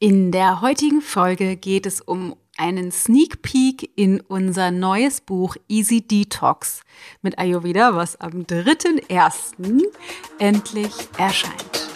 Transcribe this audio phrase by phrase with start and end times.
[0.00, 6.02] In der heutigen Folge geht es um einen Sneak Peek in unser neues Buch Easy
[6.02, 6.82] Detox
[7.20, 9.82] mit Ayurveda, was am 3.1.
[10.38, 11.88] endlich erscheint.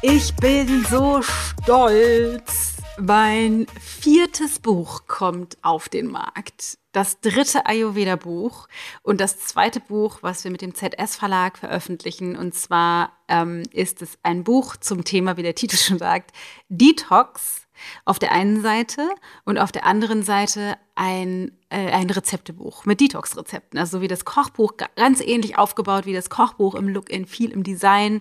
[0.00, 2.76] Ich bin so stolz.
[2.98, 8.68] Mein viertes Buch kommt auf den Markt das dritte Ayurveda-Buch
[9.02, 12.36] und das zweite Buch, was wir mit dem ZS-Verlag veröffentlichen.
[12.36, 16.32] Und zwar ähm, ist es ein Buch zum Thema, wie der Titel schon sagt,
[16.68, 17.61] Detox
[18.04, 19.08] auf der einen Seite
[19.44, 23.78] und auf der anderen Seite ein, äh, ein Rezeptebuch mit Detox-Rezepten.
[23.78, 27.62] Also wie das Kochbuch, ganz ähnlich aufgebaut wie das Kochbuch im Look, in viel im
[27.62, 28.20] Design,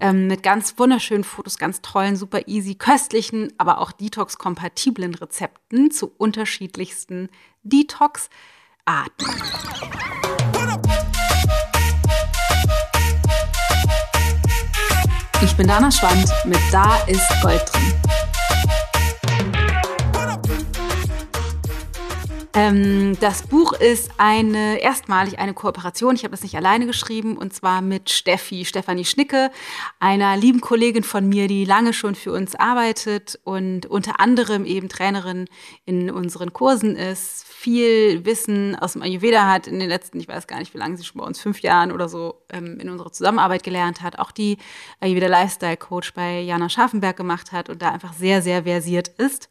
[0.00, 6.12] ähm, mit ganz wunderschönen Fotos, ganz tollen, super easy, köstlichen, aber auch Detox-kompatiblen Rezepten zu
[6.16, 7.28] unterschiedlichsten
[7.64, 9.26] Detox-Arten.
[15.44, 18.21] Ich bin Dana Schwand mit Da ist Gold drin.
[22.54, 26.14] Ähm, das Buch ist eine erstmalig eine Kooperation.
[26.16, 29.50] Ich habe es nicht alleine geschrieben und zwar mit Steffi, Stefanie Schnicke,
[30.00, 34.90] einer lieben Kollegin von mir, die lange schon für uns arbeitet und unter anderem eben
[34.90, 35.46] Trainerin
[35.86, 40.46] in unseren Kursen ist, viel Wissen aus dem Ayurveda hat in den letzten, ich weiß
[40.46, 43.12] gar nicht, wie lange sie schon bei uns, fünf Jahren oder so ähm, in unserer
[43.12, 44.58] Zusammenarbeit gelernt hat, auch die
[45.00, 49.48] Ayurveda Lifestyle Coach bei Jana Scharfenberg gemacht hat und da einfach sehr, sehr versiert ist.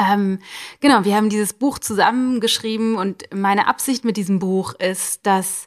[0.00, 0.38] Ähm,
[0.80, 5.66] genau, wir haben dieses Buch zusammengeschrieben und meine Absicht mit diesem Buch ist, dass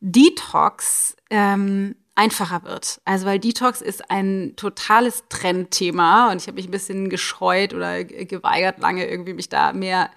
[0.00, 3.00] Detox ähm, einfacher wird.
[3.04, 8.04] Also weil Detox ist ein totales Trendthema und ich habe mich ein bisschen gescheut oder
[8.04, 10.10] geweigert, lange irgendwie mich da mehr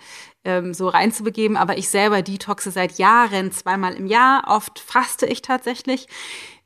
[0.44, 1.56] ähm, so reinzubegeben.
[1.56, 4.44] Aber ich selber detoxe seit Jahren, zweimal im Jahr.
[4.48, 6.08] Oft faste ich tatsächlich.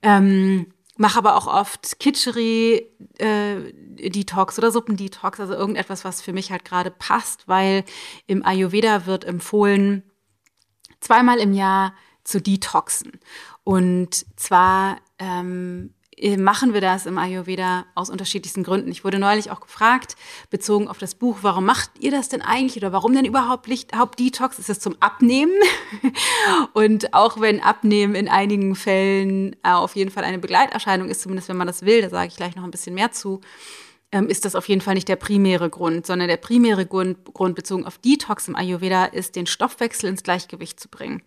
[0.02, 2.86] Ähm, mache aber auch oft Kitscheri
[3.19, 3.72] äh,
[4.09, 7.86] Detox oder Suppendetox, also irgendetwas, was für mich halt gerade passt, weil
[8.27, 10.04] im Ayurveda wird empfohlen,
[10.99, 11.93] zweimal im Jahr
[12.26, 13.14] zu detoxen.
[13.64, 15.98] Und zwar ähm, äh,
[16.37, 18.91] machen wir das im Ayurveda aus unterschiedlichsten Gründen.
[18.91, 20.15] Ich wurde neulich auch gefragt,
[20.49, 23.95] bezogen auf das Buch, warum macht ihr das denn eigentlich oder warum denn überhaupt Licht,
[23.95, 24.59] Hauptdetox?
[24.59, 25.53] Ist das zum Abnehmen?
[26.73, 31.49] Und auch wenn Abnehmen in einigen Fällen äh, auf jeden Fall eine Begleiterscheinung ist, zumindest
[31.49, 33.41] wenn man das will, da sage ich gleich noch ein bisschen mehr zu,
[34.11, 37.55] ähm, ist das auf jeden Fall nicht der primäre Grund, sondern der primäre Grund, Grund
[37.55, 41.21] bezogen auf Detox im Ayurveda ist, den Stoffwechsel ins Gleichgewicht zu bringen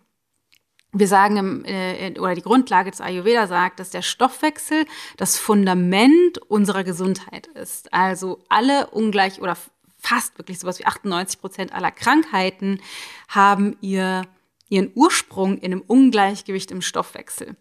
[0.93, 4.85] wir sagen, im, äh, oder die Grundlage des Ayurveda sagt, dass der Stoffwechsel
[5.17, 7.91] das Fundament unserer Gesundheit ist.
[7.93, 9.57] Also alle ungleich oder
[9.97, 12.79] fast wirklich sowas wie 98 Prozent aller Krankheiten
[13.27, 14.23] haben ihr,
[14.69, 17.55] ihren Ursprung in einem Ungleichgewicht im Stoffwechsel.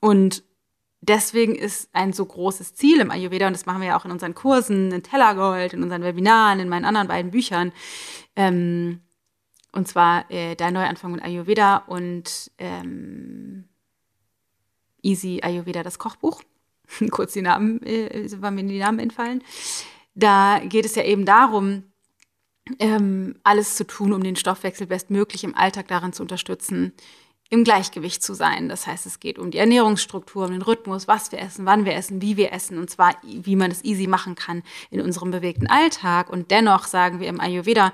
[0.00, 0.42] Und
[1.00, 4.10] deswegen ist ein so großes Ziel im Ayurveda, und das machen wir ja auch in
[4.10, 7.72] unseren Kursen, in Tellergold, in unseren Webinaren, in meinen anderen beiden Büchern,
[8.34, 9.00] ähm,
[9.74, 13.64] und zwar äh, der Neuanfang mit Ayurveda und ähm,
[15.02, 16.42] Easy Ayurveda, das Kochbuch.
[17.10, 19.42] Kurz die Namen, äh, waren mir die Namen entfallen.
[20.14, 21.84] Da geht es ja eben darum,
[22.78, 26.92] ähm, alles zu tun, um den Stoffwechsel bestmöglich im Alltag daran zu unterstützen,
[27.50, 28.68] im Gleichgewicht zu sein.
[28.68, 31.94] Das heißt, es geht um die Ernährungsstruktur, um den Rhythmus, was wir essen, wann wir
[31.94, 35.66] essen, wie wir essen und zwar, wie man es easy machen kann in unserem bewegten
[35.66, 36.30] Alltag.
[36.30, 37.92] Und dennoch sagen wir im Ayurveda,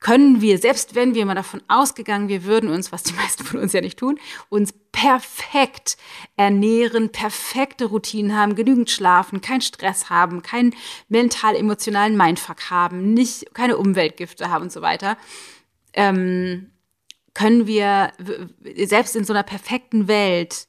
[0.00, 3.60] können wir, selbst wenn wir mal davon ausgegangen, wir würden uns, was die meisten von
[3.60, 4.18] uns ja nicht tun,
[4.48, 5.96] uns perfekt
[6.36, 10.74] ernähren, perfekte Routinen haben, genügend schlafen, keinen Stress haben, keinen
[11.08, 15.16] mental-emotionalen Mindfuck haben, nicht, keine Umweltgifte haben und so weiter,
[15.92, 16.70] ähm,
[17.34, 18.12] können wir,
[18.86, 20.66] selbst in so einer perfekten Welt,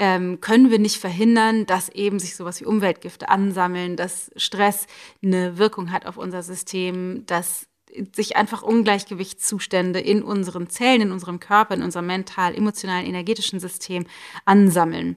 [0.00, 4.86] ähm, können wir nicht verhindern, dass eben sich sowas wie Umweltgifte ansammeln, dass Stress
[5.22, 7.67] eine Wirkung hat auf unser System, dass
[8.14, 14.06] sich einfach Ungleichgewichtszustände in unseren Zellen, in unserem Körper, in unserem mental, emotionalen, energetischen System
[14.44, 15.16] ansammeln.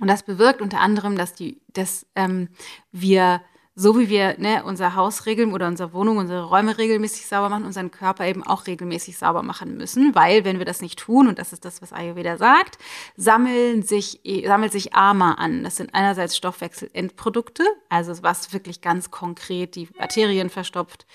[0.00, 2.48] Und das bewirkt unter anderem, dass, die, dass ähm,
[2.92, 3.42] wir
[3.74, 7.64] so wie wir ne, unser Haus regeln oder unsere Wohnung, unsere Räume regelmäßig sauber machen,
[7.64, 11.38] unseren Körper eben auch regelmäßig sauber machen müssen, weil wenn wir das nicht tun, und
[11.38, 12.78] das ist das, was Ayurveda sagt,
[13.16, 15.62] sammeln sich, sammelt sich Ama an.
[15.62, 21.06] Das sind einerseits Stoffwechselendprodukte, also was wirklich ganz konkret die Arterien verstopft.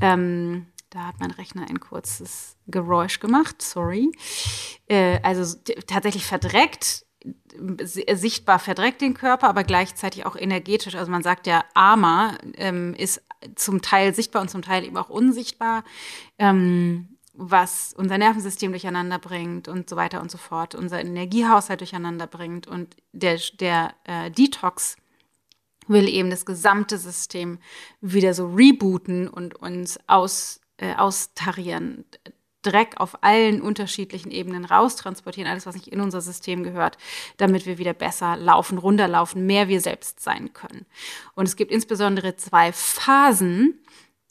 [0.00, 4.12] Ähm, da hat mein Rechner ein kurzes Geräusch gemacht, sorry.
[4.86, 7.04] Äh, also tatsächlich verdreckt
[7.82, 10.94] sichtbar verdreckt den Körper, aber gleichzeitig auch energetisch.
[10.94, 13.22] Also man sagt ja, Ama ähm, ist
[13.54, 15.84] zum Teil sichtbar und zum Teil eben auch unsichtbar.
[16.38, 22.28] Ähm, was unser Nervensystem durcheinander bringt und so weiter und so fort, unser Energiehaushalt durcheinander
[22.28, 22.68] bringt.
[22.68, 24.96] Und der, der äh, Detox
[25.88, 27.58] will eben das gesamte System
[28.00, 32.04] wieder so rebooten und uns aus, äh, austarieren.
[32.64, 36.98] Dreck auf allen unterschiedlichen Ebenen raustransportieren, alles, was nicht in unser System gehört,
[37.36, 40.86] damit wir wieder besser laufen, runterlaufen, mehr wir selbst sein können.
[41.34, 43.78] Und es gibt insbesondere zwei Phasen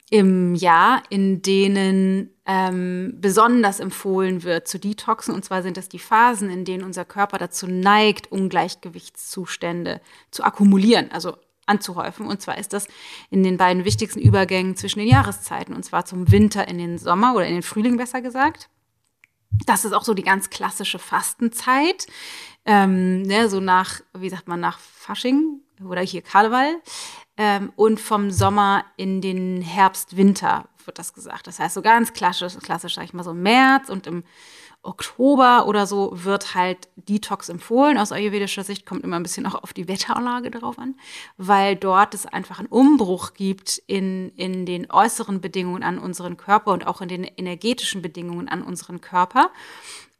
[0.10, 5.34] im Jahr, in denen ähm, besonders empfohlen wird zu detoxen.
[5.34, 11.12] Und zwar sind das die Phasen, in denen unser Körper dazu neigt, Ungleichgewichtszustände zu akkumulieren,
[11.12, 12.26] also anzuhäufen.
[12.26, 12.88] Und zwar ist das
[13.30, 17.36] in den beiden wichtigsten Übergängen zwischen den Jahreszeiten, und zwar zum Winter in den Sommer
[17.36, 18.70] oder in den Frühling besser gesagt.
[19.66, 22.08] Das ist auch so die ganz klassische Fastenzeit.
[22.66, 26.76] Ähm, ne, so nach, wie sagt man, nach Fasching oder hier Karneval.
[27.38, 31.48] Ähm, und vom Sommer in den Herbst, Winter wird das gesagt.
[31.48, 34.24] Das heißt, so ganz klassisch, klassisch sag ich mal so März und im
[34.84, 37.98] Oktober oder so wird halt Detox empfohlen.
[37.98, 40.96] Aus ayurvedischer Sicht kommt immer ein bisschen auch auf die Wetterlage drauf an,
[41.38, 46.72] weil dort es einfach einen Umbruch gibt in, in den äußeren Bedingungen an unseren Körper
[46.74, 49.50] und auch in den energetischen Bedingungen an unseren Körper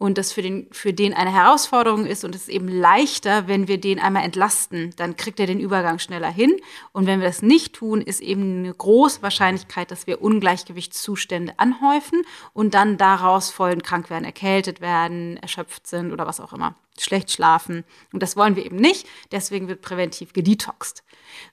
[0.04, 3.70] und das für den, für den eine Herausforderung ist und es ist eben leichter, wenn
[3.70, 6.58] wir den einmal entlasten, dann kriegt er den Übergang schneller hin.
[6.92, 12.24] Und wenn wir das nicht tun, ist eben eine große Wahrscheinlichkeit, dass wir Ungleichgewichtszustände anhäufen
[12.52, 17.32] und dann daraus vollen krank werden, erkältet werden, erschöpft sind oder was auch immer schlecht
[17.32, 17.84] schlafen.
[18.12, 19.08] Und das wollen wir eben nicht.
[19.32, 21.04] Deswegen wird präventiv gedetoxt.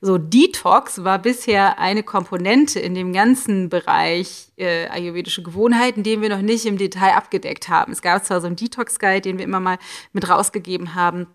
[0.01, 6.29] So, Detox war bisher eine Komponente in dem ganzen Bereich äh, ayurvedische Gewohnheiten, den wir
[6.29, 7.93] noch nicht im Detail abgedeckt haben.
[7.93, 9.79] Es gab zwar so einen Detox-Guide, den wir immer mal
[10.13, 11.27] mit rausgegeben haben,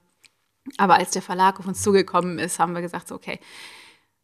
[0.77, 3.39] aber als der Verlag auf uns zugekommen ist, haben wir gesagt, so, okay,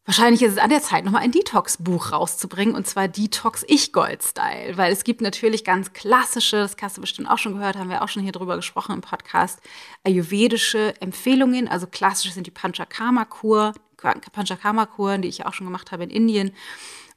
[0.05, 4.91] Wahrscheinlich ist es an der Zeit, nochmal ein Detox-Buch rauszubringen, und zwar Detox Ich-Gold-Style, weil
[4.91, 8.09] es gibt natürlich ganz klassische, das hast du bestimmt auch schon gehört, haben wir auch
[8.09, 9.61] schon hier drüber gesprochen im Podcast,
[10.03, 16.09] ayurvedische Empfehlungen, also klassisch sind die Panchakarma-Kur, Panchakarma-Kuren, die ich auch schon gemacht habe in
[16.09, 16.51] Indien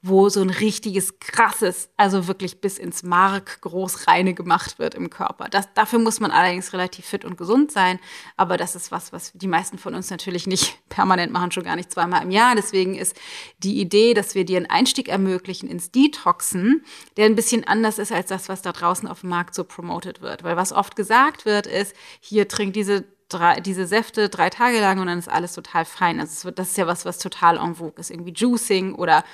[0.06, 5.08] wo so ein richtiges, krasses, also wirklich bis ins Mark groß reine gemacht wird im
[5.08, 5.48] Körper.
[5.48, 7.98] Das, dafür muss man allerdings relativ fit und gesund sein.
[8.36, 11.76] Aber das ist was, was die meisten von uns natürlich nicht permanent machen, schon gar
[11.76, 12.54] nicht zweimal im Jahr.
[12.54, 13.18] Deswegen ist
[13.60, 16.84] die Idee, dass wir dir einen Einstieg ermöglichen ins Detoxen,
[17.16, 20.20] der ein bisschen anders ist als das, was da draußen auf dem Markt so promoted
[20.20, 20.44] wird.
[20.44, 25.00] Weil was oft gesagt wird, ist, hier trink diese drei, diese Säfte drei Tage lang
[25.00, 26.20] und dann ist alles total fein.
[26.20, 28.10] Also das ist ja was, was total en vogue ist.
[28.10, 29.24] Irgendwie Juicing oder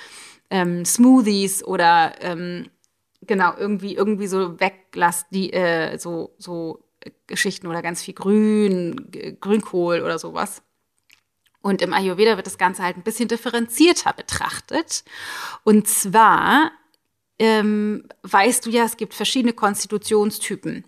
[0.50, 2.68] ähm, Smoothies oder ähm,
[3.22, 6.84] genau irgendwie irgendwie so weglass die äh, so so
[7.26, 9.10] Geschichten oder ganz viel Grün,
[9.40, 10.62] Grünkohl oder sowas.
[11.62, 15.04] Und im Ayurveda wird das Ganze halt ein bisschen differenzierter betrachtet.
[15.62, 16.72] Und zwar
[17.40, 20.84] ähm, weißt du ja, es gibt verschiedene Konstitutionstypen.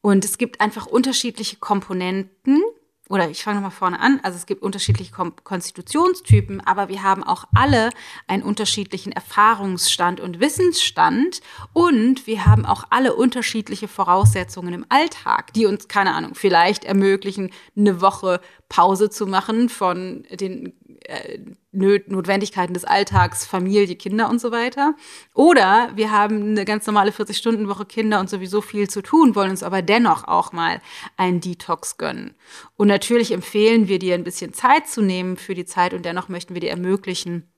[0.00, 2.62] Und es gibt einfach unterschiedliche Komponenten,
[3.08, 7.24] oder ich fange nochmal vorne an, also es gibt unterschiedliche Kom Konstitutionstypen, aber wir haben
[7.24, 7.90] auch alle
[8.26, 11.40] einen unterschiedlichen Erfahrungsstand und Wissensstand.
[11.72, 17.50] Und wir haben auch alle unterschiedliche Voraussetzungen im Alltag, die uns, keine Ahnung, vielleicht ermöglichen,
[17.76, 20.74] eine Woche Pause zu machen von den
[21.04, 21.38] äh,
[21.70, 24.94] Notwendigkeiten des Alltags, Familie, Kinder und so weiter.
[25.34, 29.62] Oder wir haben eine ganz normale 40-Stunden-Woche Kinder und sowieso viel zu tun, wollen uns
[29.62, 30.80] aber dennoch auch mal
[31.16, 32.34] einen Detox gönnen.
[32.76, 36.28] Und natürlich empfehlen wir dir ein bisschen Zeit zu nehmen für die Zeit und dennoch
[36.28, 37.52] möchten wir dir ermöglichen,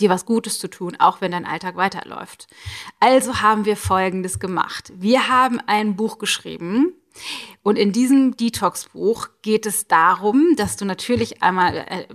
[0.00, 2.48] dir was Gutes zu tun, auch wenn dein Alltag weiterläuft.
[3.00, 4.92] Also haben wir Folgendes gemacht.
[4.94, 6.94] Wir haben ein Buch geschrieben,
[7.62, 12.06] und in diesem Detox-Buch geht es darum, dass du natürlich einmal äh,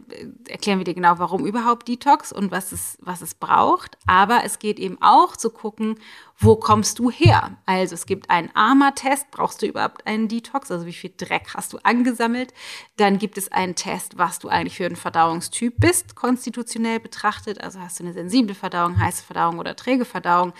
[0.49, 3.95] erklären wir dir genau, warum überhaupt Detox und was es, was es braucht.
[4.07, 5.99] Aber es geht eben auch zu gucken,
[6.37, 7.57] wo kommst du her?
[7.67, 9.29] Also es gibt einen AMA-Test.
[9.29, 10.71] Brauchst du überhaupt einen Detox?
[10.71, 12.51] Also wie viel Dreck hast du angesammelt?
[12.97, 17.61] Dann gibt es einen Test, was du eigentlich für ein Verdauungstyp bist, konstitutionell betrachtet.
[17.61, 20.53] Also hast du eine sensible Verdauung, heiße Verdauung oder träge Verdauung,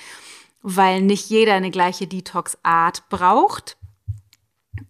[0.62, 3.78] weil nicht jeder eine gleiche Detox-Art braucht.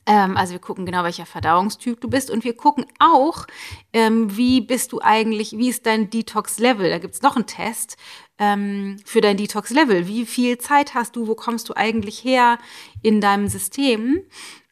[0.06, 3.48] Ähm, also wir gucken genau, welcher Verdauungstyp du bist und wir gucken auch,
[3.94, 6.89] ähm, wie bist du eigentlich, wie ist dein Detox-Level?
[6.89, 7.98] Da gibt es noch einen Test
[8.38, 10.08] ähm, für dein Detox-Level.
[10.08, 11.27] Wie viel Zeit hast du?
[11.27, 12.60] Wo kommst du eigentlich her
[13.01, 14.22] in deinem System?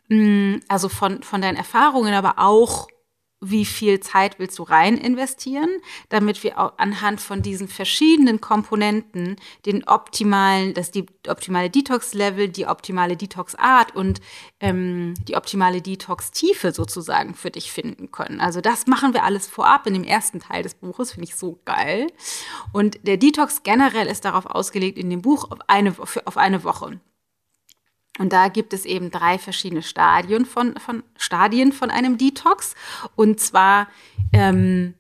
[0.10, 2.88] Mm, also von, von deinen Erfahrungen, aber auch
[3.44, 5.70] wie viel Zeit willst du rein investieren,
[6.10, 9.36] damit wir auch anhand von diesen verschiedenen Komponenten
[9.66, 14.22] den optimalen, das die optimale Detox-Level, die optimale Detox-Art und
[14.60, 18.40] ähm, die optimale Detox-Tiefe sozusagen für dich finden können.
[18.40, 21.60] Also das machen wir alles vorab in dem ersten Teil des Buches, finde ich so
[21.66, 22.08] geil.
[22.72, 27.00] Und der Detox generell ist darauf ausgelegt in dem Buch auf eine, auf eine Woche.
[28.20, 32.76] Und da gibt es eben drei verschiedene Stadien von, von, Stadien von einem Detox.
[33.16, 33.88] Und zwar
[34.32, 34.94] ähm,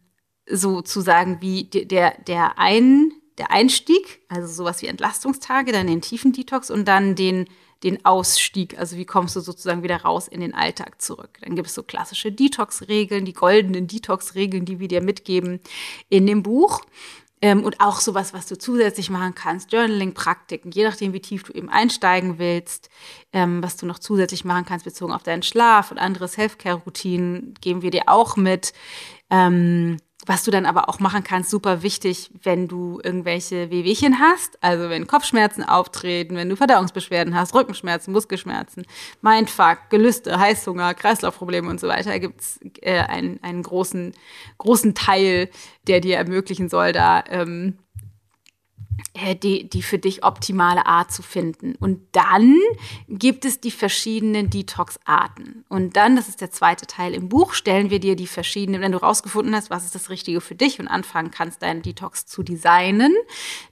[0.49, 6.71] sozusagen wie der, der, ein, der Einstieg, also sowas wie Entlastungstage, dann den tiefen Detox
[6.71, 7.45] und dann den,
[7.83, 11.37] den Ausstieg, also wie kommst du sozusagen wieder raus in den Alltag zurück.
[11.41, 15.59] Dann gibt es so klassische Detox-Regeln, die goldenen Detox-Regeln, die wir dir mitgeben
[16.09, 16.81] in dem Buch.
[17.43, 21.51] Ähm, und auch sowas, was du zusätzlich machen kannst, Journaling-Praktiken, je nachdem, wie tief du
[21.51, 22.89] eben einsteigen willst,
[23.33, 27.81] ähm, was du noch zusätzlich machen kannst, bezogen auf deinen Schlaf und andere Self-Care-Routinen, geben
[27.81, 28.71] wir dir auch mit.
[29.29, 34.61] Ähm, was du dann aber auch machen kannst, super wichtig, wenn du irgendwelche Wehwehchen hast,
[34.61, 38.85] also wenn Kopfschmerzen auftreten, wenn du Verdauungsbeschwerden hast, Rückenschmerzen, Muskelschmerzen,
[39.21, 44.13] Mindfuck, Gelüste, Heißhunger, Kreislaufprobleme und so weiter, gibt es äh, einen, einen großen,
[44.57, 45.49] großen Teil,
[45.87, 48.02] der dir ermöglichen soll, da ähm, äh,
[49.43, 51.75] die, die für dich optimale Art zu finden.
[51.75, 52.57] Und dann
[53.07, 55.65] gibt es die verschiedenen Detox-Arten.
[55.69, 58.91] Und dann, das ist der zweite Teil im Buch, stellen wir dir die verschiedenen, wenn
[58.91, 62.43] du rausgefunden hast, was ist das Richtige für dich und anfangen kannst, deinen Detox zu
[62.43, 63.13] designen,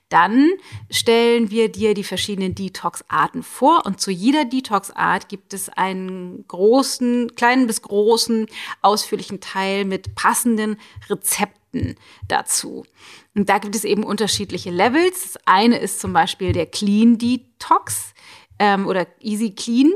[0.08, 0.50] dann
[0.90, 7.34] stellen wir dir die verschiedenen Detox-Arten vor und zu jeder Detox-Art gibt es einen großen,
[7.34, 8.46] kleinen bis großen,
[8.82, 10.76] ausführlichen Teil mit passenden
[11.08, 11.61] Rezepten
[12.28, 12.84] dazu.
[13.34, 15.32] Und da gibt es eben unterschiedliche Levels.
[15.32, 18.14] Das eine ist zum Beispiel der Clean Detox
[18.58, 19.92] ähm, oder Easy Clean.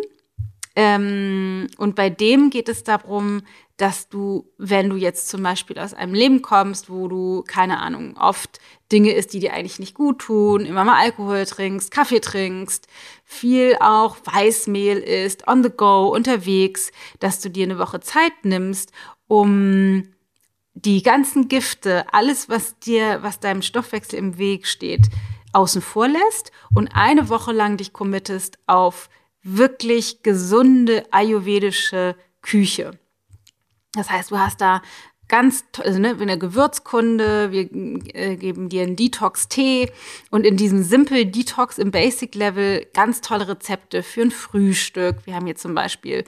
[0.75, 3.43] Ähm, und bei dem geht es darum,
[3.79, 8.17] dass du, wenn du jetzt zum Beispiel aus einem Leben kommst, wo du, keine Ahnung,
[8.19, 8.59] oft
[8.91, 12.89] Dinge isst, die dir eigentlich nicht gut tun, immer mal Alkohol trinkst, Kaffee trinkst,
[13.25, 16.91] viel auch Weißmehl isst, on the go, unterwegs,
[17.21, 18.93] dass du dir eine Woche Zeit nimmst,
[19.29, 20.09] um
[20.77, 25.09] die ganzen Gifte, alles, was dir, was deinem Stoffwechsel im Weg steht,
[25.53, 29.09] außen vor lässt und eine Woche lang dich committest auf
[29.43, 32.99] wirklich gesunde ayurvedische Küche.
[33.93, 34.83] Das heißt, du hast da
[35.29, 37.71] ganz, also ne, eine Gewürzkunde, wir
[38.15, 39.91] äh, geben dir einen Detox-Tee
[40.31, 45.17] und in diesem Simple Detox im Basic-Level ganz tolle Rezepte für ein Frühstück.
[45.25, 46.25] Wir haben hier zum Beispiel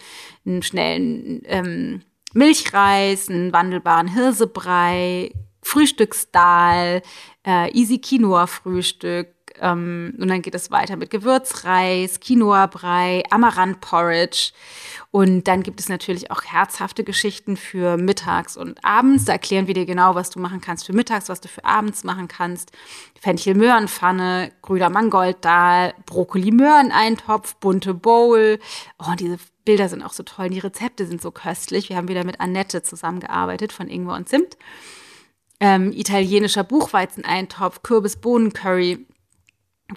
[0.47, 2.03] einen schnellen ähm,
[2.35, 5.33] Milchreis, einen wandelbaren Hirsebrei,
[5.63, 7.03] Frühstücksdahl,
[7.47, 9.29] äh, Easy Quinoa Frühstück.
[9.61, 14.53] Ähm, und dann geht es weiter mit Gewürzreis, Quinoa-Brei, Amaranth-Porridge.
[15.11, 19.25] Und dann gibt es natürlich auch herzhafte Geschichten für mittags und abends.
[19.25, 22.05] Da erklären wir dir genau, was du machen kannst für mittags, was du für abends
[22.05, 22.73] machen kannst.
[23.21, 28.59] Fenchel-Möhrenpfanne, grüner Mangolddahl, Brokkoli-Möhreneintopf, bunte Bowl.
[28.99, 30.49] Oh, diese Bilder sind auch so toll.
[30.49, 31.91] Die Rezepte sind so köstlich.
[31.91, 34.57] Wir haben wieder mit Annette zusammengearbeitet von Ingwer und Zimt.
[35.61, 39.05] Ähm, italienischer Buchweizeneintopf, Kürbis-Bohnen-Curry,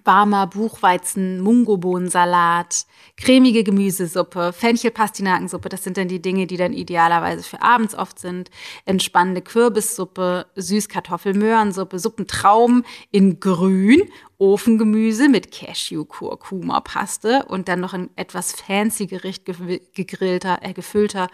[0.05, 2.85] warmer Buchweizen, Mungobohnensalat,
[3.17, 5.67] cremige Gemüsesuppe, Fenchel-Pastinakensuppe.
[5.67, 8.49] Das sind dann die Dinge, die dann idealerweise für abends oft sind.
[8.85, 14.03] Entspannende Kürbissuppe, Süßkartoffel-Möhrensuppe, Suppentraum in grün
[14.37, 21.27] Ofengemüse mit Cashew-Kurkuma-Paste und dann noch ein etwas fancy Gericht gegrillter, äh, gefüllter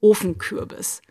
[0.00, 1.02] Ofenkürbis.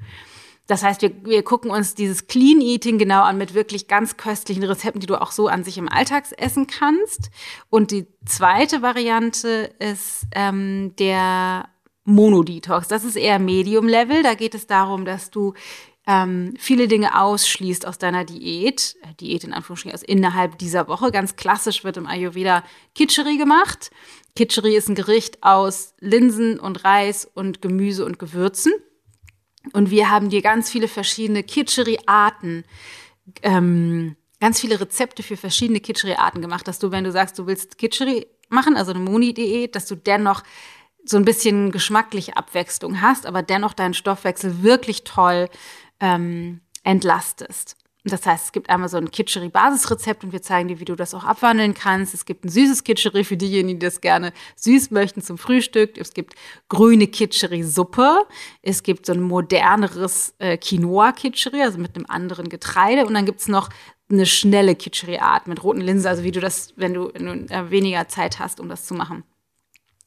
[0.68, 4.64] Das heißt, wir, wir gucken uns dieses Clean Eating genau an mit wirklich ganz köstlichen
[4.64, 7.30] Rezepten, die du auch so an sich im Alltag essen kannst.
[7.70, 11.68] Und die zweite Variante ist ähm, der
[12.06, 12.88] Monodetox.
[12.88, 14.24] Das ist eher Medium Level.
[14.24, 15.54] Da geht es darum, dass du
[16.06, 21.12] ähm, viele Dinge ausschließt aus deiner Diät, äh, Diät in Anführungsstrichen, also innerhalb dieser Woche.
[21.12, 22.64] Ganz klassisch wird im Ayurveda
[22.96, 23.92] Kitcheri gemacht.
[24.36, 28.74] Kitcheri ist ein Gericht aus Linsen und Reis und Gemüse und Gewürzen.
[29.72, 32.66] Und wir haben dir ganz viele verschiedene Kitcheri-Arten,
[33.42, 37.78] ähm, ganz viele Rezepte für verschiedene Kitcheri-Arten gemacht, dass du, wenn du sagst, du willst
[37.78, 40.44] Kitcheri machen, also eine Moni-Diät, dass du dennoch
[41.06, 45.50] so ein bisschen geschmackliche Abwechslung hast, aber dennoch deinen Stoffwechsel wirklich toll
[46.00, 47.78] ähm, entlastest.
[48.06, 51.14] Das heißt, es gibt einmal so ein Kitscheri-Basisrezept und wir zeigen dir, wie du das
[51.14, 52.14] auch abwandeln kannst.
[52.14, 55.98] Es gibt ein süßes Kitscheri für diejenigen, die das gerne süß möchten zum Frühstück.
[55.98, 56.34] Es gibt
[56.68, 58.26] grüne Kitscheri-Suppe.
[58.62, 63.06] Es gibt so ein moderneres äh, Quinoa-Kitscheri, also mit einem anderen Getreide.
[63.06, 63.70] Und dann gibt es noch
[64.10, 67.72] eine schnelle Kitscheri-Art mit roten Linsen, also wie du das, wenn du, wenn du äh,
[67.72, 69.24] weniger Zeit hast, um das zu machen,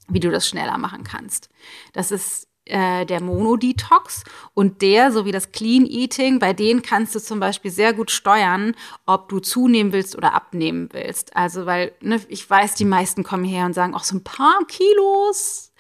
[0.09, 1.49] wie du das schneller machen kannst.
[1.95, 7.15] Das ist äh, der Mono-Detox und der, so wie das Clean Eating, bei denen kannst
[7.15, 8.75] du zum Beispiel sehr gut steuern,
[9.07, 11.37] ob du zunehmen willst oder abnehmen willst.
[11.37, 14.59] Also, weil ne, ich weiß, die meisten kommen her und sagen, auch so ein paar
[14.69, 15.73] Kilos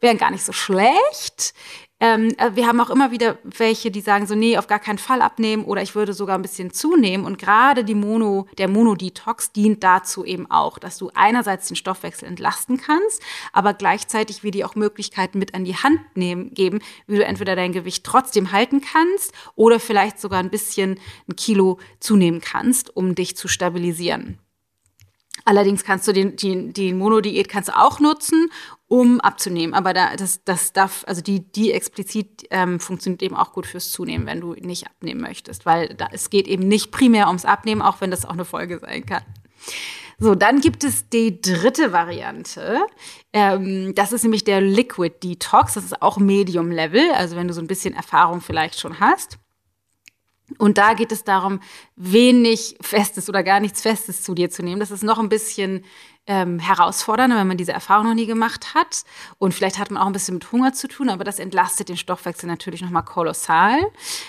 [0.00, 1.54] wären gar nicht so schlecht.
[2.00, 4.98] Ähm, äh, wir haben auch immer wieder welche, die sagen so, nee, auf gar keinen
[4.98, 7.24] Fall abnehmen oder ich würde sogar ein bisschen zunehmen.
[7.24, 12.26] Und gerade die Mono, der Monodetox dient dazu eben auch, dass du einerseits den Stoffwechsel
[12.26, 13.22] entlasten kannst,
[13.52, 17.54] aber gleichzeitig wir dir auch Möglichkeiten mit an die Hand nehmen, geben, wie du entweder
[17.54, 20.98] dein Gewicht trotzdem halten kannst oder vielleicht sogar ein bisschen
[21.28, 24.38] ein Kilo zunehmen kannst, um dich zu stabilisieren.
[25.44, 28.50] Allerdings kannst du den, die, die Monodiät kannst du auch nutzen,
[28.94, 29.74] um abzunehmen.
[29.74, 33.90] Aber da, das, das darf, also die, die explizit ähm, funktioniert eben auch gut fürs
[33.90, 35.66] Zunehmen, wenn du nicht abnehmen möchtest.
[35.66, 38.78] Weil da, es geht eben nicht primär ums Abnehmen, auch wenn das auch eine Folge
[38.78, 39.24] sein kann.
[40.20, 42.86] So, dann gibt es die dritte Variante.
[43.32, 45.74] Ähm, das ist nämlich der Liquid Detox.
[45.74, 49.38] Das ist auch Medium Level, also wenn du so ein bisschen Erfahrung vielleicht schon hast.
[50.58, 51.58] Und da geht es darum,
[51.96, 54.78] wenig Festes oder gar nichts Festes zu dir zu nehmen.
[54.78, 55.84] Das ist noch ein bisschen
[56.26, 59.04] ähm, herausfordernder, wenn man diese Erfahrung noch nie gemacht hat.
[59.38, 61.96] Und vielleicht hat man auch ein bisschen mit Hunger zu tun, aber das entlastet den
[61.96, 63.78] Stoffwechsel natürlich nochmal kolossal.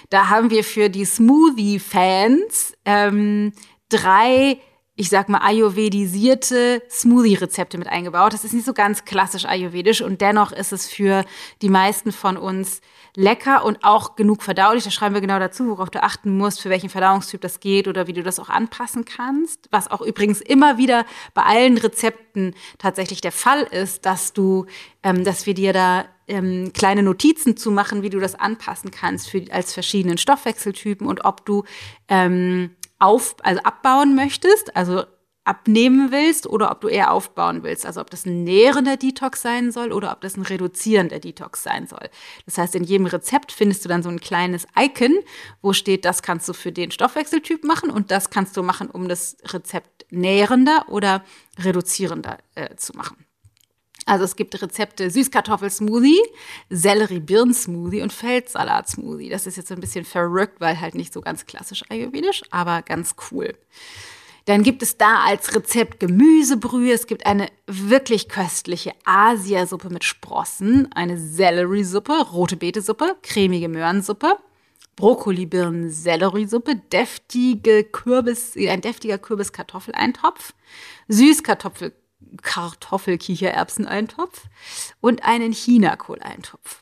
[0.10, 3.54] Da haben wir für die Smoothie-Fans ähm,
[3.90, 4.60] drei
[4.98, 8.34] ich sag mal, ayurvedisierte Smoothie-Rezepte mit eingebaut.
[8.34, 11.26] Das ist nicht so ganz klassisch ayurvedisch und dennoch ist es für
[11.62, 12.80] die meisten von uns
[13.16, 14.86] lecker und auch genug verdaulich.
[14.86, 18.08] Da schreiben wir genau dazu, worauf du achten musst, für welchen Verdauungstyp das geht oder
[18.08, 19.68] wie du das auch anpassen kannst.
[19.70, 24.66] Was auch übrigens immer wieder bei allen Rezepten tatsächlich der Fall ist, dass du,
[25.04, 29.30] ähm, dass wir dir da ähm, kleine Notizen zu machen, wie du das anpassen kannst
[29.30, 31.64] für, als verschiedenen Stoffwechseltypen und ob du
[32.08, 35.04] ähm, auf, also abbauen möchtest, also
[35.46, 37.86] abnehmen willst oder ob du eher aufbauen willst.
[37.86, 41.88] Also ob das ein nährender Detox sein soll oder ob das ein reduzierender Detox sein
[41.88, 42.10] soll.
[42.46, 45.20] Das heißt, in jedem Rezept findest du dann so ein kleines Icon,
[45.62, 49.08] wo steht, das kannst du für den Stoffwechseltyp machen und das kannst du machen, um
[49.08, 51.24] das Rezept nährender oder
[51.60, 53.26] reduzierender äh, zu machen.
[54.06, 56.22] Also es gibt Rezepte Süßkartoffelsmoothie,
[56.70, 59.30] Sellerie-Birn-Smoothie und Feldsalat-Smoothie.
[59.30, 62.84] Das ist jetzt so ein bisschen verrückt, weil halt nicht so ganz klassisch ayurvedisch, aber
[62.84, 63.58] ganz cool.
[64.46, 66.94] Dann gibt es da als Rezept Gemüsebrühe.
[66.94, 74.38] Es gibt eine wirklich köstliche Asiasuppe mit Sprossen, eine Selleriesuppe, rote Betesuppe, cremige Möhrensuppe,
[74.98, 80.54] Brokkoli-Birnen-Selleriesuppe, deftige Kürbis, ein deftiger Kürbis-Kartoffeleintopf,
[81.08, 81.94] Süßkartoffel
[82.42, 84.44] Kartoffelkichererbseneintopf
[85.02, 86.82] und einen Chinakohleintopf.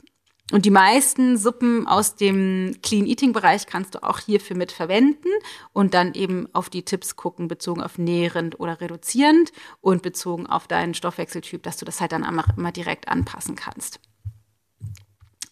[0.51, 5.29] Und die meisten Suppen aus dem Clean Eating Bereich kannst du auch hierfür mit verwenden
[5.71, 9.51] und dann eben auf die Tipps gucken, bezogen auf nährend oder reduzierend
[9.82, 12.25] und bezogen auf deinen Stoffwechseltyp, dass du das halt dann
[12.58, 13.99] immer direkt anpassen kannst.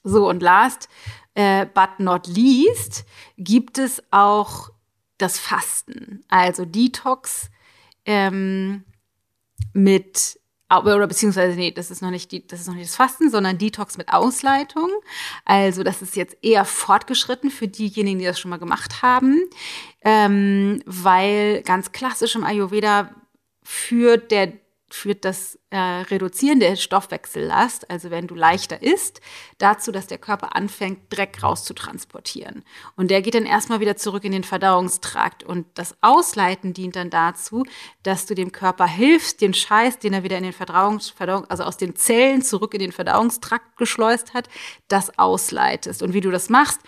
[0.04, 0.90] So, und last
[1.36, 3.06] äh, but not least
[3.38, 4.70] gibt es auch
[5.18, 7.50] das Fasten, also Detox
[8.06, 8.84] ähm,
[9.74, 13.30] mit oder beziehungsweise, nee, das ist noch nicht die, das ist noch nicht das Fasten,
[13.30, 14.90] sondern Detox mit Ausleitung.
[15.44, 19.42] Also das ist jetzt eher fortgeschritten für diejenigen, die das schon mal gemacht haben,
[20.04, 23.14] ähm, weil ganz klassisch im Ayurveda
[23.64, 24.54] führt der
[24.94, 29.22] führt das äh, Reduzieren der Stoffwechsellast, also wenn du leichter isst,
[29.58, 32.64] dazu, dass der Körper anfängt, Dreck rauszutransportieren.
[32.96, 35.44] Und der geht dann erstmal wieder zurück in den Verdauungstrakt.
[35.44, 37.66] Und das Ausleiten dient dann dazu,
[38.04, 41.64] dass du dem Körper hilfst, den Scheiß, den er wieder in den Verdauungs, Verdauung, also
[41.64, 44.50] aus den Zellen zurück in den Verdauungstrakt geschleust hat,
[44.88, 46.04] das ausleitest.
[46.04, 46.82] Und wie du das machst,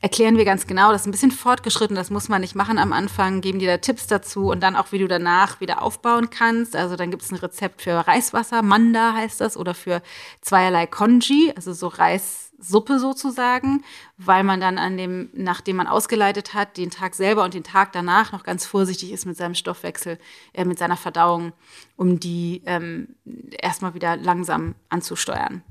[0.00, 2.92] erklären wir ganz genau, das ist ein bisschen fortgeschritten, das muss man nicht machen am
[2.92, 6.76] Anfang, geben dir da Tipps dazu und dann auch, wie du danach wieder aufbauen kannst.
[6.76, 10.02] Also dann gibt es ein Rezept für Reiswasser, Manda heißt das, oder für
[10.40, 13.82] zweierlei Konji, also so Reissuppe sozusagen,
[14.18, 17.92] weil man dann an dem, nachdem man ausgeleitet hat, den Tag selber und den Tag
[17.92, 20.18] danach noch ganz vorsichtig ist mit seinem Stoffwechsel,
[20.52, 21.52] äh, mit seiner Verdauung,
[21.96, 23.16] um die ähm,
[23.50, 25.62] erstmal wieder langsam anzusteuern.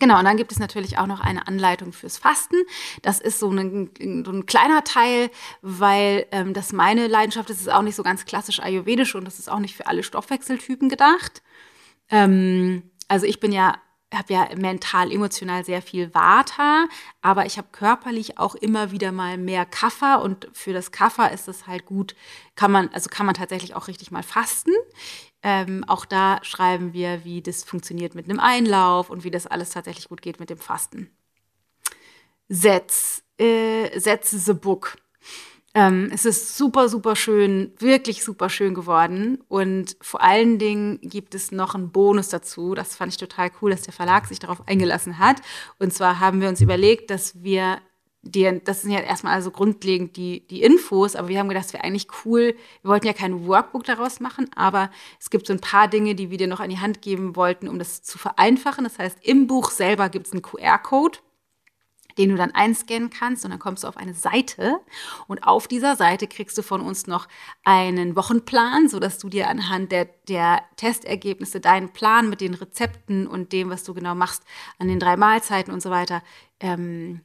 [0.00, 2.56] Genau, und dann gibt es natürlich auch noch eine Anleitung fürs Fasten.
[3.02, 3.90] Das ist so ein,
[4.24, 5.30] so ein kleiner Teil,
[5.60, 7.56] weil ähm, das meine Leidenschaft ist.
[7.56, 10.02] Es ist auch nicht so ganz klassisch ayurvedisch und das ist auch nicht für alle
[10.02, 11.42] Stoffwechseltypen gedacht.
[12.10, 13.74] Ähm, also ich bin ja
[14.14, 16.86] habe ja mental, emotional sehr viel Vata,
[17.20, 21.48] aber ich habe körperlich auch immer wieder mal mehr Kaffer und für das Kaffer ist
[21.48, 22.14] es halt gut,
[22.54, 24.72] kann man, also kann man tatsächlich auch richtig mal fasten.
[25.42, 29.70] Ähm, auch da schreiben wir, wie das funktioniert mit einem Einlauf und wie das alles
[29.70, 31.10] tatsächlich gut geht mit dem Fasten.
[32.48, 34.96] Setz, äh, setz the book.
[35.74, 39.44] Ähm, es ist super, super schön, wirklich super schön geworden.
[39.48, 42.74] Und vor allen Dingen gibt es noch einen Bonus dazu.
[42.74, 45.40] Das fand ich total cool, dass der Verlag sich darauf eingelassen hat.
[45.78, 47.78] Und zwar haben wir uns überlegt, dass wir
[48.22, 51.72] die, das sind ja erstmal also grundlegend die, die Infos, aber wir haben gedacht, es
[51.72, 52.54] wäre eigentlich cool.
[52.82, 56.30] Wir wollten ja kein Workbook daraus machen, aber es gibt so ein paar Dinge, die
[56.30, 58.84] wir dir noch an die Hand geben wollten, um das zu vereinfachen.
[58.84, 61.18] Das heißt, im Buch selber gibt es einen QR-Code
[62.18, 64.80] den du dann einscannen kannst und dann kommst du auf eine Seite
[65.26, 67.28] und auf dieser Seite kriegst du von uns noch
[67.64, 73.52] einen Wochenplan, sodass du dir anhand der, der Testergebnisse deinen Plan mit den Rezepten und
[73.52, 74.42] dem, was du genau machst,
[74.78, 76.22] an den drei Mahlzeiten und so weiter,
[76.60, 77.20] ähm,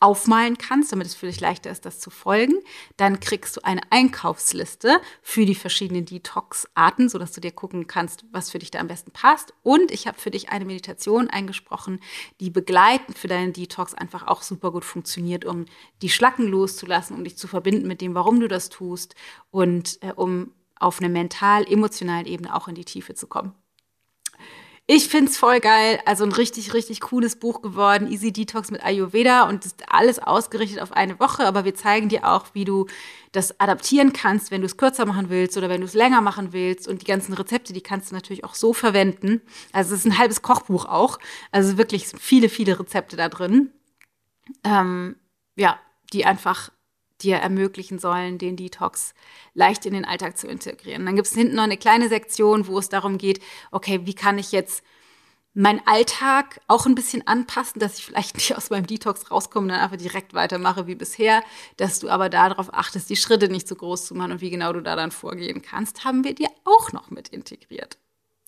[0.00, 2.54] aufmalen kannst, damit es für dich leichter ist, das zu folgen.
[2.96, 8.50] Dann kriegst du eine Einkaufsliste für die verschiedenen Detox-Arten, sodass du dir gucken kannst, was
[8.50, 9.54] für dich da am besten passt.
[9.62, 12.00] Und ich habe für dich eine Meditation eingesprochen,
[12.40, 15.66] die begleitend für deinen Detox einfach auch super gut funktioniert, um
[16.02, 19.14] die Schlacken loszulassen, um dich zu verbinden mit dem, warum du das tust
[19.50, 23.52] und äh, um auf einer mental-emotionalen Ebene auch in die Tiefe zu kommen.
[24.90, 26.00] Ich find's voll geil.
[26.06, 28.10] Also ein richtig, richtig cooles Buch geworden.
[28.10, 31.44] Easy Detox mit Ayurveda und ist alles ausgerichtet auf eine Woche.
[31.46, 32.86] Aber wir zeigen dir auch, wie du
[33.32, 36.54] das adaptieren kannst, wenn du es kürzer machen willst oder wenn du es länger machen
[36.54, 36.88] willst.
[36.88, 39.42] Und die ganzen Rezepte, die kannst du natürlich auch so verwenden.
[39.72, 41.18] Also es ist ein halbes Kochbuch auch.
[41.52, 43.70] Also wirklich viele, viele Rezepte da drin.
[44.64, 45.16] Ähm,
[45.54, 45.78] ja,
[46.14, 46.70] die einfach
[47.22, 49.14] dir ermöglichen sollen, den Detox
[49.54, 51.04] leicht in den Alltag zu integrieren.
[51.04, 54.38] Dann gibt es hinten noch eine kleine Sektion, wo es darum geht, okay, wie kann
[54.38, 54.82] ich jetzt
[55.54, 59.68] meinen Alltag auch ein bisschen anpassen, dass ich vielleicht nicht aus meinem Detox rauskomme und
[59.70, 61.42] dann einfach direkt weitermache wie bisher,
[61.76, 64.72] dass du aber darauf achtest, die Schritte nicht zu groß zu machen und wie genau
[64.72, 67.98] du da dann vorgehen kannst, haben wir dir auch noch mit integriert.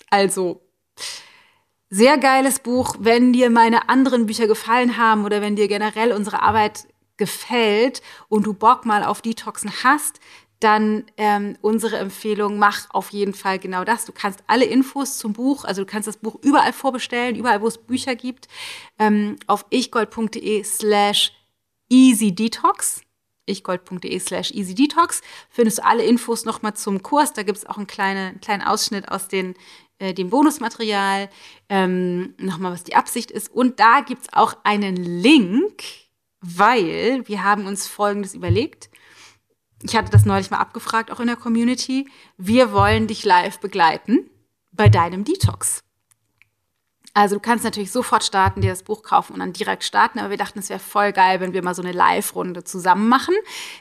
[0.08, 0.62] Also,
[1.88, 2.94] sehr geiles Buch.
[3.00, 6.86] Wenn dir meine anderen Bücher gefallen haben oder wenn dir generell unsere Arbeit
[7.20, 10.18] gefällt und du Bock mal auf Detoxen hast,
[10.58, 14.06] dann ähm, unsere Empfehlung, mach auf jeden Fall genau das.
[14.06, 17.68] Du kannst alle Infos zum Buch, also du kannst das Buch überall vorbestellen, überall, wo
[17.68, 18.48] es Bücher gibt,
[18.98, 21.32] ähm, auf ichgold.de slash
[21.90, 23.02] easydetox
[23.46, 27.32] ichgold.de slash easydetox findest du alle Infos nochmal zum Kurs.
[27.32, 29.54] Da gibt es auch einen kleinen, kleinen Ausschnitt aus den,
[29.98, 31.28] äh, dem Bonusmaterial,
[31.68, 33.50] ähm, nochmal, was die Absicht ist.
[33.52, 35.82] Und da gibt es auch einen Link
[36.40, 38.90] weil wir haben uns Folgendes überlegt.
[39.82, 42.08] Ich hatte das neulich mal abgefragt, auch in der Community.
[42.36, 44.28] Wir wollen dich live begleiten
[44.72, 45.82] bei deinem Detox.
[47.12, 50.30] Also du kannst natürlich sofort starten, dir das Buch kaufen und dann direkt starten, aber
[50.30, 53.34] wir dachten, es wäre voll geil, wenn wir mal so eine Live-Runde zusammen machen.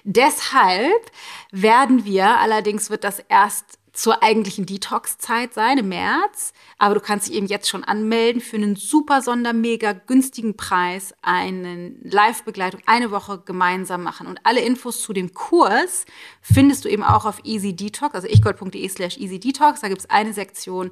[0.03, 1.11] Deshalb
[1.51, 6.53] werden wir, allerdings wird das erst zur eigentlichen Detox-Zeit sein, im März.
[6.77, 11.93] Aber du kannst dich eben jetzt schon anmelden für einen super sonder-mega günstigen Preis, eine
[12.01, 14.27] Live-Begleitung eine Woche gemeinsam machen.
[14.27, 16.05] Und alle Infos zu dem Kurs
[16.41, 19.81] findest du eben auch auf Easy Detox, also ichgold.de slash Easy Detox.
[19.81, 20.91] Da gibt es eine Sektion,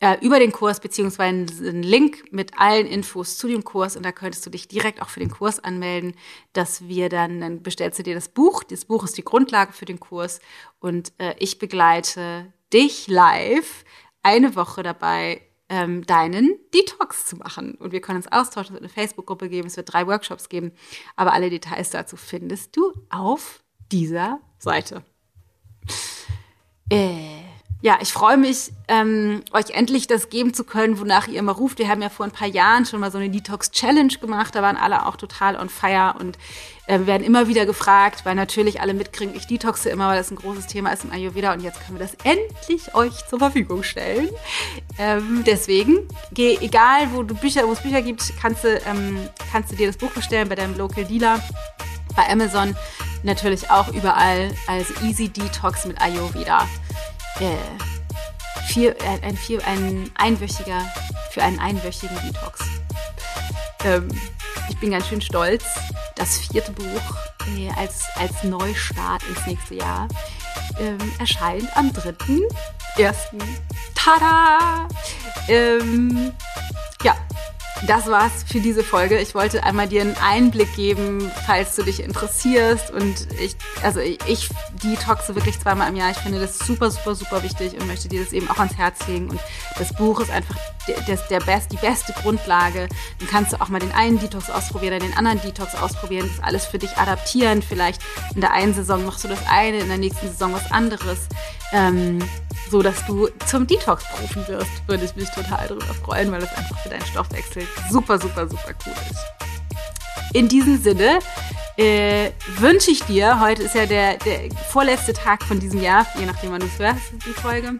[0.00, 4.12] äh, über den Kurs beziehungsweise einen Link mit allen Infos zu dem Kurs und da
[4.12, 6.14] könntest du dich direkt auch für den Kurs anmelden,
[6.52, 8.64] dass wir dann, dann bestellst du dir das Buch.
[8.64, 10.40] Das Buch ist die Grundlage für den Kurs
[10.80, 13.84] und äh, ich begleite dich live
[14.22, 17.74] eine Woche dabei, ähm, deinen Detox zu machen.
[17.74, 20.72] Und wir können uns austauschen, es wird eine Facebook-Gruppe geben, es wird drei Workshops geben,
[21.14, 25.04] aber alle Details dazu findest du auf dieser Seite.
[26.90, 27.39] Äh
[27.82, 31.78] ja, ich freue mich, ähm, euch endlich das geben zu können, wonach ihr immer ruft.
[31.78, 34.54] Wir haben ja vor ein paar Jahren schon mal so eine Detox-Challenge gemacht.
[34.54, 36.36] Da waren alle auch total on fire und
[36.86, 40.36] äh, werden immer wieder gefragt, weil natürlich alle mitkriegen, ich detoxe immer, weil das ein
[40.36, 44.28] großes Thema ist im Ayurveda und jetzt können wir das endlich euch zur Verfügung stellen.
[44.98, 49.72] Ähm, deswegen, geh, egal wo du Bücher, wo es Bücher gibt, kannst du, ähm, kannst
[49.72, 51.42] du dir das Buch bestellen bei deinem Local Dealer,
[52.14, 52.76] bei Amazon,
[53.22, 56.66] natürlich auch überall als Easy Detox mit Ayurveda
[57.40, 57.56] äh,
[58.66, 60.82] vier, äh, ein, vier, ein einwöchiger,
[61.30, 62.60] für einen einwöchigen Detox.
[63.84, 64.08] Ähm,
[64.68, 65.64] ich bin ganz schön stolz.
[66.16, 67.16] Das vierte Buch
[67.56, 70.08] äh, als, als Neustart ins nächste Jahr
[70.78, 73.14] ähm, erscheint am 3.1.
[73.94, 74.88] Tada!
[75.48, 76.32] Ähm,
[77.86, 79.18] das war's für diese Folge.
[79.18, 82.90] Ich wollte einmal dir einen Einblick geben, falls du dich interessierst.
[82.90, 84.48] Und ich, also ich
[84.82, 86.10] detoxe wirklich zweimal im Jahr.
[86.10, 89.06] Ich finde das super, super, super wichtig und möchte dir das eben auch ans Herz
[89.08, 89.30] legen.
[89.30, 89.40] Und
[89.78, 90.56] das Buch ist einfach
[91.06, 92.88] der, der best, die beste Grundlage.
[93.18, 96.30] Dann kannst du auch mal den einen Detox ausprobieren, dann den anderen Detox ausprobieren.
[96.36, 97.62] Das alles für dich adaptieren.
[97.62, 98.00] Vielleicht
[98.34, 101.20] in der einen Saison machst du das eine, in der nächsten Saison was anderes.
[101.72, 102.18] Ähm,
[102.70, 106.78] so dass du zum Detox-Profi wirst, würde ich mich total darüber freuen, weil das einfach
[106.78, 110.34] für deinen Stoffwechsel super, super, super cool ist.
[110.34, 111.18] In diesem Sinne
[111.76, 116.26] äh, wünsche ich dir, heute ist ja der, der vorletzte Tag von diesem Jahr, je
[116.26, 117.72] nachdem wann du es hörst, die Folge,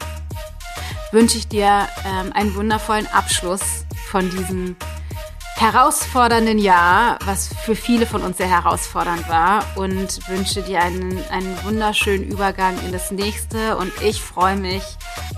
[1.13, 4.77] wünsche ich dir ähm, einen wundervollen Abschluss von diesem
[5.61, 11.55] herausfordernden Jahr, was für viele von uns sehr herausfordernd war und wünsche dir einen, einen
[11.65, 13.77] wunderschönen Übergang in das nächste.
[13.77, 14.83] Und ich freue mich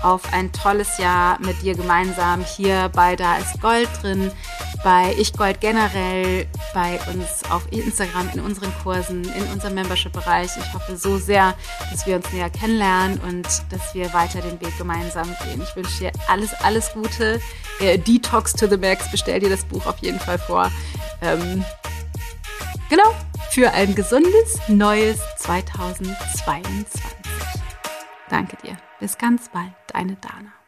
[0.01, 4.31] auf ein tolles Jahr mit dir gemeinsam hier bei Da ist Gold drin
[4.83, 10.51] bei Ich Gold generell, bei uns auf Instagram, in unseren Kursen, in unserem Membership-Bereich.
[10.57, 11.55] Ich hoffe so sehr,
[11.91, 15.61] dass wir uns näher kennenlernen und dass wir weiter den Weg gemeinsam gehen.
[15.61, 17.39] Ich wünsche dir alles, alles Gute.
[17.79, 20.71] Äh, Detox to the Max, bestell dir das Buch auf jeden Fall vor.
[21.21, 21.63] Ähm,
[22.89, 23.15] genau,
[23.51, 27.01] für ein gesundes, neues 2022.
[28.29, 28.77] Danke dir.
[28.99, 30.62] Bis ganz bald, deine Dana.